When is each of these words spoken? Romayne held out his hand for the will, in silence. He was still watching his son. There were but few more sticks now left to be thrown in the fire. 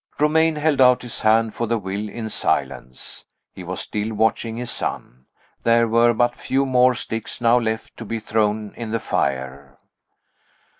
Romayne 0.17 0.55
held 0.55 0.81
out 0.81 1.03
his 1.03 1.19
hand 1.19 1.53
for 1.53 1.67
the 1.67 1.77
will, 1.77 2.09
in 2.09 2.27
silence. 2.27 3.23
He 3.53 3.63
was 3.63 3.81
still 3.81 4.15
watching 4.15 4.55
his 4.55 4.71
son. 4.71 5.27
There 5.61 5.87
were 5.87 6.11
but 6.15 6.35
few 6.35 6.65
more 6.65 6.95
sticks 6.95 7.39
now 7.39 7.59
left 7.59 7.95
to 7.97 8.05
be 8.05 8.19
thrown 8.19 8.73
in 8.75 8.89
the 8.89 8.99
fire. 8.99 9.77